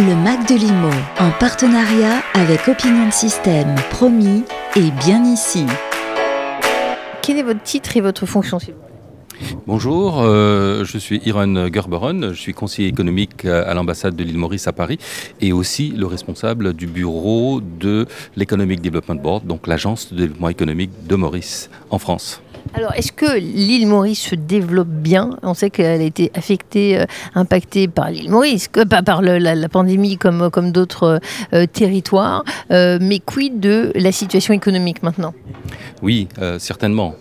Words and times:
Le 0.00 0.16
Mac 0.16 0.48
de 0.48 0.54
Limo, 0.54 0.88
en 1.18 1.30
partenariat 1.38 2.22
avec 2.32 2.68
Opinion 2.68 3.06
de 3.06 3.12
Système, 3.12 3.74
promis 3.90 4.44
et 4.74 4.90
bien 5.04 5.22
ici. 5.30 5.66
Quel 7.20 7.36
est 7.36 7.42
votre 7.42 7.62
titre 7.62 7.98
et 7.98 8.00
votre 8.00 8.24
fonction 8.24 8.58
s'il 8.58 8.72
vous 8.72 8.80
plaît? 8.80 9.56
Bonjour, 9.66 10.22
euh, 10.22 10.86
je 10.86 10.96
suis 10.96 11.20
Iron 11.26 11.68
Gerberon, 11.70 12.32
je 12.32 12.40
suis 12.40 12.54
conseiller 12.54 12.88
économique 12.88 13.44
à 13.44 13.74
l'ambassade 13.74 14.16
de 14.16 14.24
l'île 14.24 14.38
Maurice 14.38 14.66
à 14.68 14.72
Paris 14.72 14.96
et 15.42 15.52
aussi 15.52 15.90
le 15.90 16.06
responsable 16.06 16.72
du 16.72 16.86
bureau 16.86 17.60
de 17.60 18.06
l'Economic 18.36 18.80
Development 18.80 19.20
Board, 19.20 19.44
donc 19.44 19.66
l'agence 19.66 20.14
de 20.14 20.16
développement 20.16 20.48
économique 20.48 20.92
de 21.06 21.14
Maurice 21.14 21.68
en 21.90 21.98
France. 21.98 22.40
Alors, 22.74 22.94
est-ce 22.94 23.12
que 23.12 23.38
l'île 23.38 23.86
Maurice 23.86 24.20
se 24.20 24.34
développe 24.34 24.88
bien? 24.88 25.36
On 25.42 25.54
sait 25.54 25.70
qu'elle 25.70 26.00
a 26.00 26.04
été 26.04 26.30
affectée, 26.34 27.00
euh, 27.00 27.04
impactée 27.34 27.88
par 27.88 28.10
l'île 28.10 28.30
Maurice, 28.30 28.68
pas 28.68 29.02
par 29.02 29.22
la, 29.22 29.68
pandémie 29.68 30.16
comme, 30.16 30.70
d'autres 30.70 31.20
euh, 31.52 31.66
territoires. 31.66 32.44
Euh, 32.70 32.98
mais 33.00 33.18
quid 33.18 33.60
de 33.60 33.92
la 33.94 34.12
situation 34.12 34.54
économique 34.54 35.02
maintenant? 35.02 35.34
Oui, 36.02 36.28
certainement. 36.58 37.14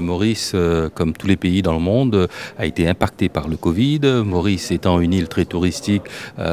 Maurice, 0.00 0.56
comme 0.94 1.12
tous 1.12 1.26
les 1.26 1.36
pays 1.36 1.60
dans 1.60 1.74
le 1.74 1.78
monde, 1.78 2.28
a 2.58 2.64
été 2.64 2.88
impacté 2.88 3.28
par 3.28 3.46
le 3.46 3.56
Covid. 3.56 4.00
Maurice 4.24 4.70
étant 4.70 5.00
une 5.00 5.12
île 5.12 5.28
très 5.28 5.44
touristique, 5.44 6.02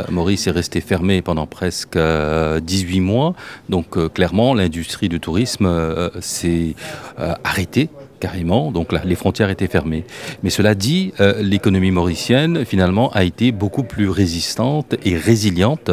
Maurice 0.10 0.48
est 0.48 0.52
resté 0.52 0.82
fermé 0.82 1.22
pendant 1.22 1.48
presque 1.48 1.96
euh, 1.96 2.60
18 2.60 3.00
mois. 3.00 3.34
Donc 3.70 4.14
clairement, 4.14 4.54
l'industrie 4.54 5.08
du 5.08 5.22
tourisme 5.22 6.12
s'est 6.20 6.76
arrêtée 7.44 7.90
carrément, 8.24 8.72
donc 8.72 8.94
là, 8.94 9.02
les 9.04 9.16
frontières 9.16 9.50
étaient 9.50 9.68
fermées. 9.68 10.06
Mais 10.44 10.50
cela 10.50 10.76
dit, 10.76 11.12
euh, 11.20 11.42
l'économie 11.42 11.92
mauricienne, 11.92 12.64
finalement, 12.64 13.12
a 13.12 13.26
été 13.26 13.52
beaucoup 13.52 13.84
plus 13.84 14.08
résistante 14.08 14.96
et 15.04 15.18
résiliente 15.18 15.92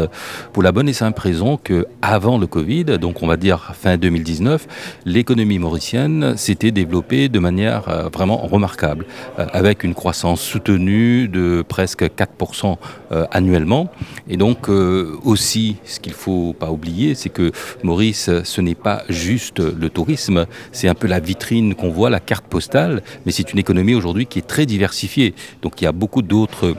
pour 0.53 0.63
la 0.63 0.71
bonne 0.71 0.89
et 0.89 0.93
simple 0.93 1.21
raison 1.21 1.57
que 1.57 1.87
avant 2.03 2.39
le 2.39 2.47
Covid, 2.47 2.85
donc 2.99 3.25
on 3.25 3.27
va 3.27 3.37
dire 3.37 3.73
fin 3.75 3.97
2019, 3.97 4.69
l'économie 5.05 5.59
mauricienne 5.59 6.37
s'était 6.37 6.71
développée 6.71 7.29
de 7.29 7.41
manière 7.41 7.89
euh, 7.89 8.09
vraiment 8.13 8.37
remarquable, 8.37 9.07
euh, 9.39 9.47
avec 9.53 9.83
une 9.83 9.95
croissance 9.95 10.41
soutenue 10.41 11.27
de 11.27 11.65
presque 11.67 12.05
4% 12.05 12.77
euh, 13.13 13.27
annuellement. 13.33 13.91
Et 14.29 14.37
donc 14.37 14.69
aussi, 14.69 15.77
ce 15.85 15.99
qu'il 15.99 16.13
faut 16.13 16.55
pas 16.59 16.71
oublier, 16.71 17.15
c'est 17.15 17.29
que 17.29 17.51
Maurice, 17.83 18.31
ce 18.45 18.61
n'est 18.61 18.75
pas 18.75 19.03
juste 19.09 19.59
le 19.59 19.89
tourisme, 19.91 20.47
c'est 20.73 20.89
un 20.89 20.95
peu 20.95 21.09
la 21.09 21.19
vitrine 21.19 21.75
qu'on 21.75 21.91
voit, 21.91 22.11
la 22.11 22.20
carte 22.21 22.47
postale, 22.47 23.03
mais 23.25 23.33
c'est 23.33 23.53
une 23.53 23.59
économie 23.59 23.95
aujourd'hui 23.95 24.27
qui 24.27 24.39
est 24.39 24.47
très 24.47 24.67
diversifiée. 24.67 25.35
Donc 25.63 25.81
il 25.81 25.85
y 25.85 25.87
a 25.87 25.93
beaucoup 25.93 26.23
d'autres 26.23 26.75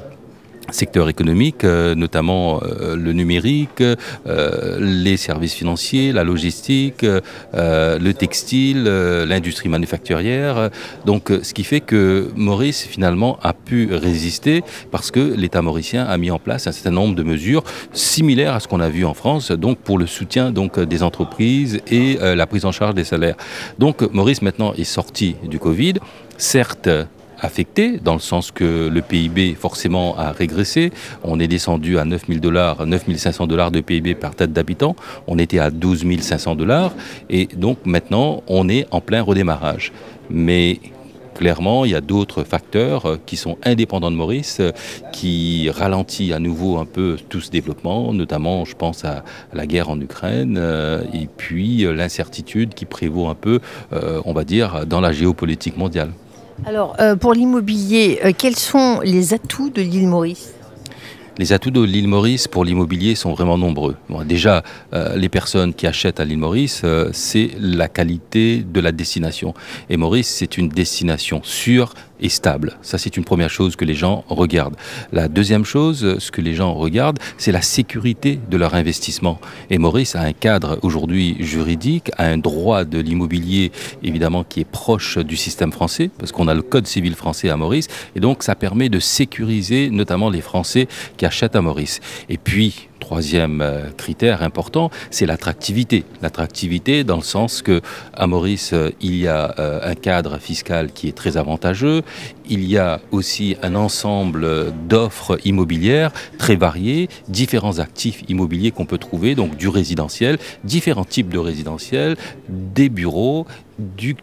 secteurs 0.72 1.10
économiques, 1.10 1.64
euh, 1.64 1.96
notamment 1.96 2.62
euh, 2.64 2.96
le 2.96 3.14
numérique, 3.14 3.82
euh, 3.82 4.78
les 4.80 5.18
services 5.18 5.54
financiers, 5.54 6.12
la 6.12 6.24
logistique, 6.24 7.06
le 7.54 8.12
textile, 8.12 8.84
l'industrie 8.84 9.70
manufacturière. 9.70 10.70
Donc, 11.06 11.32
ce 11.42 11.54
qui 11.54 11.64
fait 11.64 11.80
que 11.82 12.30
Maurice, 12.36 12.84
finalement, 12.84 13.38
a 13.42 13.54
pu 13.54 13.90
résister 13.94 14.64
parce 14.92 15.12
que 15.12 15.20
l'État 15.20 15.62
mauricien 15.62 16.06
a 16.06 16.18
mis 16.18 16.32
en 16.32 16.40
place 16.40 16.68
un 16.68 16.72
certain 16.72 16.92
nombre 16.92 17.16
de 17.16 17.24
mesures 17.24 17.64
similaires 17.94 18.54
à 18.54 18.60
ce 18.60 18.68
qu'on 18.68 18.80
a 18.80 18.90
vu 18.90 19.06
en 19.06 19.14
France, 19.14 19.52
donc 19.52 19.80
pour 19.80 19.98
le 19.98 20.08
soutien 20.08 20.52
donc, 20.52 20.80
des 20.80 21.04
entreprises 21.04 21.80
et 21.88 22.18
la 22.22 22.48
prise 22.48 22.66
en 22.66 22.72
charge 22.72 22.96
des 22.96 23.04
salaires. 23.04 23.36
Donc, 23.80 24.02
Maurice, 24.14 24.42
maintenant, 24.42 24.74
est 24.74 24.84
sorti 24.84 25.36
du 25.44 25.60
Covid. 25.60 25.96
Certes, 26.38 26.90
affecté, 27.42 27.98
dans 27.98 28.14
le 28.14 28.20
sens 28.20 28.52
que 28.52 28.88
le 28.88 29.02
PIB 29.02 29.56
forcément 29.56 30.18
a 30.18 30.32
régressé. 30.32 30.92
On 31.24 31.40
est 31.40 31.48
descendu 31.48 31.98
à 31.98 32.06
9 32.06 32.28
000 32.28 32.40
dollars, 32.40 32.86
9 32.86 33.16
500 33.18 33.48
dollars 33.48 33.72
de 33.72 33.82
PIB 33.82 34.16
par 34.16 34.36
tête 34.36 34.54
d'habitant. 34.54 34.96
On 35.28 35.38
était 35.38 35.60
à 35.60 35.72
12 35.72 36.06
500 36.22 36.56
dollars. 36.56 36.94
Et 37.30 37.48
donc 37.48 37.80
maintenant, 37.86 38.44
on 38.48 38.70
est 38.70 38.88
en 38.92 39.02
plein 39.02 39.22
redémarrage. 39.22 39.92
Mais 40.30 40.80
clairement, 41.36 41.86
il 41.86 41.92
y 41.92 41.96
a 41.96 42.02
d'autres 42.02 42.44
facteurs 42.44 43.06
euh, 43.06 43.18
qui 43.26 43.36
sont 43.36 43.58
indépendants 43.64 44.12
de 44.12 44.16
Maurice, 44.16 44.60
euh, 44.60 44.72
qui 45.12 45.70
ralentit 45.72 46.34
à 46.34 46.40
nouveau 46.40 46.78
un 46.78 46.86
peu 46.86 47.18
tout 47.30 47.42
ce 47.42 47.50
développement, 47.50 48.14
notamment, 48.14 48.64
je 48.66 48.76
pense 48.76 49.06
à 49.06 49.24
la 49.52 49.66
guerre 49.66 49.90
en 49.90 50.00
Ukraine, 50.00 50.56
euh, 50.60 51.04
et 51.14 51.28
puis 51.36 51.84
l'incertitude 51.84 52.76
qui 52.76 52.86
prévaut 52.86 53.28
un 53.28 53.36
peu, 53.36 53.60
on 54.26 54.34
va 54.34 54.44
dire, 54.44 54.86
dans 54.86 55.02
la 55.02 55.12
géopolitique 55.12 55.78
mondiale. 55.78 56.12
Alors, 56.64 56.96
euh, 57.00 57.16
pour 57.16 57.34
l'immobilier, 57.34 58.20
euh, 58.24 58.32
quels 58.38 58.56
sont 58.56 59.00
les 59.04 59.34
atouts 59.34 59.72
de 59.72 59.82
l'île 59.82 60.08
Maurice 60.08 60.54
Les 61.40 61.54
atouts 61.54 61.72
de 61.72 61.82
l'île 61.82 62.08
Maurice 62.08 62.48
pour 62.48 62.64
l'immobilier 62.64 63.16
sont 63.16 63.34
vraiment 63.34 63.58
nombreux. 63.58 63.96
Déjà, 64.26 64.62
euh, 64.94 65.16
les 65.16 65.28
personnes 65.28 65.74
qui 65.74 65.88
achètent 65.88 66.20
à 66.20 66.26
l'île 66.26 66.38
Maurice, 66.38 66.84
c'est 67.14 67.50
la 67.60 67.88
qualité 67.88 68.58
de 68.64 68.80
la 68.80 68.92
destination. 68.92 69.56
Et 69.90 69.98
Maurice, 69.98 70.28
c'est 70.28 70.56
une 70.60 70.70
destination 70.70 71.42
sûre 71.44 71.96
et 72.22 72.30
stable. 72.30 72.78
Ça, 72.82 72.98
c'est 72.98 73.18
une 73.18 73.24
première 73.24 73.50
chose 73.50 73.76
que 73.76 73.86
les 73.86 73.96
gens 73.96 74.24
regardent. 74.28 74.76
La 75.12 75.28
deuxième 75.28 75.66
chose, 75.66 76.18
ce 76.20 76.32
que 76.32 76.42
les 76.42 76.54
gens 76.54 76.74
regardent, 76.74 77.20
c'est 77.38 77.52
la 77.52 77.62
sécurité 77.62 78.40
de 78.50 78.58
leur 78.58 78.76
investissement. 78.76 79.40
Et 79.70 79.78
Maurice 79.78 80.16
a 80.16 80.22
un 80.22 80.34
cadre 80.34 80.80
aujourd'hui 80.82 81.38
juridique, 81.40 82.12
a 82.18 82.26
un 82.26 82.38
droit 82.38 82.86
de 82.86 83.00
l'immobilier, 83.00 83.72
évidemment, 84.04 84.44
qui 84.44 84.62
est 84.62 84.66
proche 84.66 85.18
du 85.18 85.36
système 85.36 85.72
français, 85.72 86.10
parce 86.18 86.32
qu'on 86.32 86.48
a 86.48 86.54
le 86.54 86.62
Code 86.62 86.88
civil 86.88 87.16
français 87.16 87.50
à 87.50 87.58
Maurice. 87.58 87.88
Et 88.16 88.20
donc, 88.20 88.44
ça 88.44 88.56
permet 88.56 88.90
de 88.90 89.00
sécuriser 89.00 89.90
notamment 89.90 90.30
les 90.30 90.42
Français 90.42 90.88
qui 91.18 91.26
achètent 91.26 91.56
à 91.56 91.62
Maurice. 91.62 92.00
Et 92.30 92.38
puis, 92.38 92.88
troisième 93.12 93.60
euh, 93.60 93.90
critère 93.98 94.42
important, 94.42 94.90
c'est 95.10 95.26
l'attractivité. 95.26 96.06
L'attractivité 96.22 97.04
dans 97.04 97.18
le 97.18 97.24
sens 97.24 97.62
que 97.62 97.82
à 98.14 98.26
Maurice, 98.26 98.72
euh, 98.72 98.90
il 99.02 99.18
y 99.18 99.28
a 99.28 99.54
euh, 99.60 99.82
un 99.84 99.96
cadre 99.96 100.38
fiscal 100.38 100.94
qui 100.94 101.10
est 101.10 101.12
très 101.12 101.36
avantageux. 101.36 102.04
Il 102.48 102.64
y 102.64 102.78
a 102.78 103.02
aussi 103.12 103.58
un 103.64 103.76
ensemble 103.76 104.72
d'offres 104.88 105.38
immobilières 105.44 106.14
très 106.38 106.56
variées, 106.56 107.10
différents 107.28 107.80
actifs 107.80 108.24
immobiliers 108.30 108.72
qu'on 108.72 108.86
peut 108.86 108.98
trouver, 108.98 109.36
donc 109.36 109.58
du 109.58 109.68
résidentiel, 109.68 110.38
différents 110.64 111.04
types 111.04 111.34
de 111.34 111.38
résidentiel, 111.38 112.16
des 112.48 112.88
bureaux, 112.88 113.46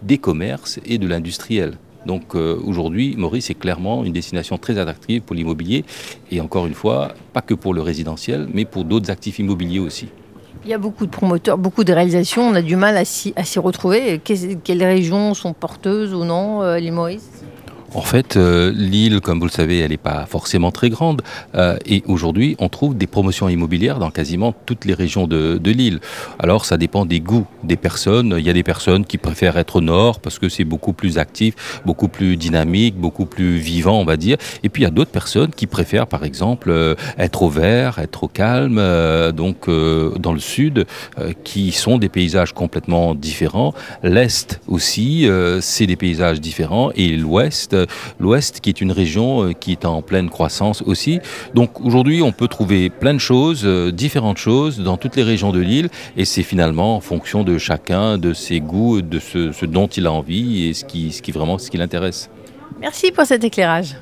des 0.02 0.16
commerces 0.16 0.80
et 0.86 0.96
de 0.96 1.06
l'industriel. 1.06 1.74
Donc 2.06 2.34
euh, 2.34 2.58
aujourd'hui, 2.64 3.14
Maurice 3.16 3.50
est 3.50 3.54
clairement 3.54 4.04
une 4.04 4.12
destination 4.12 4.58
très 4.58 4.78
attractive 4.78 5.22
pour 5.22 5.36
l'immobilier 5.36 5.84
et 6.30 6.40
encore 6.40 6.66
une 6.66 6.74
fois, 6.74 7.12
pas 7.32 7.42
que 7.42 7.54
pour 7.54 7.74
le 7.74 7.82
résidentiel, 7.82 8.48
mais 8.52 8.64
pour 8.64 8.84
d'autres 8.84 9.10
actifs 9.10 9.38
immobiliers 9.38 9.80
aussi. 9.80 10.08
Il 10.64 10.70
y 10.70 10.74
a 10.74 10.78
beaucoup 10.78 11.06
de 11.06 11.10
promoteurs, 11.10 11.56
beaucoup 11.56 11.84
de 11.84 11.92
réalisations. 11.92 12.42
On 12.42 12.54
a 12.54 12.62
du 12.62 12.76
mal 12.76 12.96
à 12.96 13.04
s'y, 13.04 13.32
retrouver. 13.56 14.20
Quelles 14.22 14.84
régions 14.84 15.34
sont 15.34 15.52
porteuses 15.52 16.12
ou 16.12 16.24
non, 16.24 16.62
euh, 16.62 16.78
l'île 16.78 16.92
Maurice? 16.92 17.44
En 17.94 18.02
fait, 18.02 18.36
euh, 18.36 18.70
l'île, 18.74 19.20
comme 19.20 19.38
vous 19.38 19.46
le 19.46 19.50
savez, 19.50 19.78
elle 19.78 19.90
n'est 19.90 19.96
pas 19.96 20.26
forcément 20.26 20.70
très 20.70 20.90
grande. 20.90 21.22
euh, 21.54 21.78
et 21.86 22.02
aujourd'hui, 22.06 22.54
on 22.58 22.68
trouve 22.68 22.96
des 22.96 23.06
promotions 23.06 23.48
immobilières 23.48 23.98
dans 23.98 24.10
quasiment 24.10 24.54
toutes 24.66 24.84
les 24.84 24.94
régions 24.94 25.26
de, 25.26 25.58
de 25.58 25.70
l'île. 25.70 26.00
Alors, 26.38 26.66
ça 26.66 26.76
dépend 26.76 27.06
des 27.06 27.20
goûts 27.20 27.46
des 27.64 27.76
personnes. 27.76 28.34
Il 28.38 28.44
y 28.44 28.50
a 28.50 28.52
des 28.52 28.62
personnes 28.62 29.06
qui 29.06 29.16
préfèrent 29.16 29.56
être 29.56 29.76
au 29.76 29.80
nord 29.80 30.20
parce 30.20 30.38
que 30.38 30.48
c'est 30.50 30.64
beaucoup 30.64 30.92
plus 30.92 31.18
actif, 31.18 31.80
beaucoup 31.86 32.08
plus 32.08 32.36
dynamique, 32.36 32.96
beaucoup 32.96 33.24
plus 33.24 33.56
vivant, 33.56 33.98
on 33.98 34.04
va 34.04 34.18
dire. 34.18 34.36
Et 34.62 34.68
puis, 34.68 34.82
il 34.82 34.84
y 34.84 34.88
a 34.88 34.90
d'autres 34.90 35.10
personnes 35.10 35.50
qui 35.50 35.66
préfèrent, 35.66 36.06
par 36.06 36.24
exemple, 36.24 36.70
euh, 36.70 36.94
être 37.18 37.42
au 37.42 37.48
vert, 37.48 37.98
être 37.98 38.24
au 38.24 38.28
calme, 38.28 38.78
euh, 38.78 39.32
donc 39.32 39.68
euh, 39.68 40.10
dans 40.18 40.34
le 40.34 40.40
sud, 40.40 40.86
euh, 41.18 41.32
qui 41.42 41.72
sont 41.72 41.96
des 41.96 42.10
paysages 42.10 42.52
complètement 42.52 43.14
différents. 43.14 43.72
L'est 44.02 44.60
aussi, 44.68 45.26
c'est 45.60 45.86
des 45.86 45.96
paysages 45.96 46.40
différents. 46.40 46.90
Et 46.94 47.16
l'ouest, 47.16 47.74
l'ouest 48.18 48.60
qui 48.60 48.70
est 48.70 48.80
une 48.80 48.92
région 48.92 49.44
euh, 49.44 49.52
qui 49.52 49.72
est 49.72 49.84
en 49.84 50.02
pleine 50.02 50.30
croissance 50.30 50.82
aussi. 50.86 51.20
Donc 51.54 51.80
aujourd'hui, 51.84 52.22
on 52.22 52.32
peut 52.32 52.48
trouver 52.48 52.90
plein 52.90 53.14
de 53.14 53.18
choses, 53.18 53.62
euh, 53.64 53.90
différentes 53.92 54.38
choses 54.38 54.78
dans 54.80 54.96
toutes 54.96 55.16
les 55.16 55.22
régions 55.22 55.52
de 55.52 55.60
l'île. 55.60 55.88
Et 56.16 56.24
c'est 56.24 56.42
finalement 56.42 56.96
en 56.96 57.00
fonction 57.00 57.44
de 57.44 57.58
chacun, 57.58 58.18
de 58.18 58.32
ses 58.32 58.60
goûts, 58.60 59.02
de 59.02 59.18
ce, 59.18 59.52
ce 59.52 59.66
dont 59.66 59.86
il 59.86 60.06
a 60.06 60.12
envie 60.12 60.66
et 60.66 60.74
ce 60.74 60.84
qui, 60.84 61.12
ce 61.12 61.22
qui 61.22 61.32
vraiment 61.32 61.58
ce 61.58 61.70
qui 61.70 61.76
l'intéresse. 61.76 62.30
Merci 62.80 63.10
pour 63.10 63.24
cet 63.24 63.44
éclairage. 63.44 63.96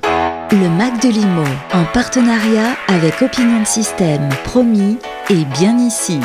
Le 0.51 0.69
Mac 0.69 1.01
de 1.01 1.09
Limo, 1.09 1.43
en 1.73 1.83
partenariat 1.93 2.77
avec 2.87 3.21
Opinion 3.21 3.59
de 3.59 3.67
Système, 3.67 4.29
promis 4.45 4.97
et 5.29 5.43
bien 5.59 5.77
ici. 5.77 6.19